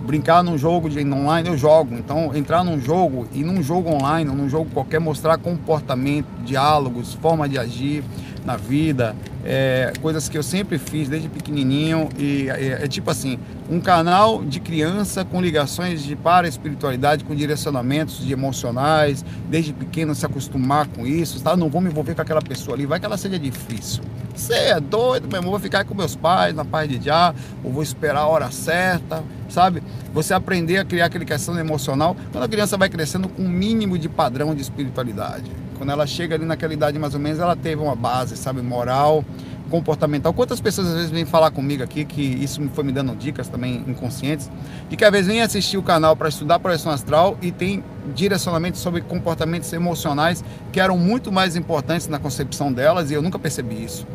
[0.06, 1.94] brincar num jogo de online, eu jogo.
[1.96, 7.48] Então, entrar num jogo e num jogo online, num jogo qualquer, mostrar comportamento, diálogos, forma
[7.48, 8.04] de agir
[8.44, 13.38] na vida, é, coisas que eu sempre fiz desde pequenininho e é, é, tipo assim,
[13.68, 20.14] um canal de criança com ligações de para espiritualidade, com direcionamentos de emocionais, desde pequeno
[20.14, 21.56] se acostumar com isso, tá?
[21.56, 24.04] Não vou me envolver com aquela pessoa ali, vai que ela seja difícil.
[24.34, 27.72] Você é doido, meu irmão, vou ficar com meus pais na paz de já, ou
[27.72, 29.82] vou esperar a hora certa, sabe?
[30.16, 33.98] Você aprender a criar aquele questão emocional, quando a criança vai crescendo com um mínimo
[33.98, 35.50] de padrão de espiritualidade.
[35.76, 39.22] Quando ela chega ali naquela idade mais ou menos, ela teve uma base, sabe, moral,
[39.68, 40.32] comportamental.
[40.32, 43.84] Quantas pessoas às vezes vêm falar comigo aqui, que isso foi me dando dicas também
[43.86, 44.50] inconscientes,
[44.88, 48.80] de que às vezes vem assistir o canal para estudar projeção astral e tem direcionamentos
[48.80, 53.84] sobre comportamentos emocionais que eram muito mais importantes na concepção delas e eu nunca percebi
[53.84, 54.06] isso,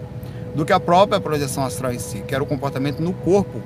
[0.55, 3.61] do que a própria projeção astral em si, que era o comportamento no corpo.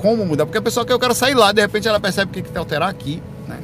[0.00, 0.46] Como mudar?
[0.46, 2.58] Porque a pessoa que eu quero sair lá, de repente ela percebe que tem que
[2.58, 3.58] alterar aqui, né?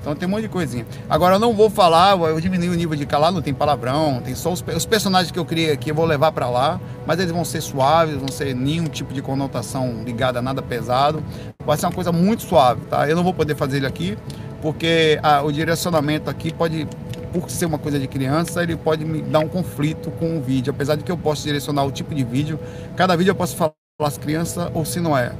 [0.00, 0.86] Então tem um monte de coisinha.
[1.08, 4.34] Agora eu não vou falar, eu diminui o nível de calar, não tem palavrão, tem
[4.34, 7.32] só os, os personagens que eu criei aqui, eu vou levar para lá, mas eles
[7.32, 11.22] vão ser suaves, vão ser nenhum tipo de conotação ligada a nada pesado.
[11.64, 13.08] Vai ser uma coisa muito suave, tá?
[13.08, 14.16] Eu não vou poder fazer ele aqui,
[14.62, 16.88] porque a, o direcionamento aqui pode,
[17.32, 20.72] por ser uma coisa de criança, ele pode me dar um conflito com o vídeo.
[20.72, 22.58] Apesar de que eu posso direcionar o tipo de vídeo,
[22.96, 25.32] cada vídeo eu posso falar as crianças ou se não é.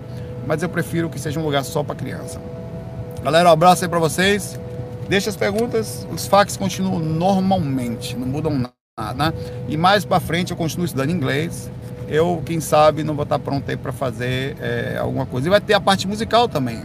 [0.48, 2.40] Mas eu prefiro que seja um lugar só para criança.
[3.22, 4.58] Galera, um abraço aí para vocês.
[5.06, 8.58] Deixa as perguntas, os fax continuam normalmente, não mudam
[8.98, 9.34] nada?
[9.68, 11.70] E mais para frente eu continuo estudando inglês.
[12.08, 15.46] Eu, quem sabe, não vou estar pronto aí para fazer é, alguma coisa.
[15.46, 16.82] E vai ter a parte musical também.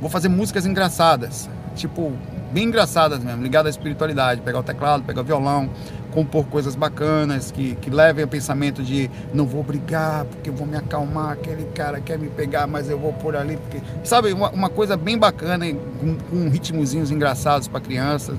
[0.00, 2.12] Vou fazer músicas engraçadas, tipo,
[2.52, 4.40] bem engraçadas mesmo, ligadas à espiritualidade.
[4.40, 5.70] Pegar o teclado, pegar o violão,
[6.18, 10.76] compor coisas bacanas que, que levem ao pensamento de não vou brigar porque vou me
[10.76, 13.56] acalmar, aquele cara quer me pegar, mas eu vou por ali.
[13.56, 13.80] Porque...
[14.02, 15.64] Sabe, uma, uma coisa bem bacana,
[16.00, 18.36] com, com ritmozinhos engraçados para crianças,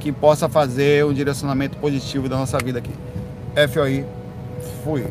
[0.00, 2.92] que possa fazer um direcionamento positivo da nossa vida aqui.
[3.68, 4.04] FOI,
[4.82, 5.04] fui.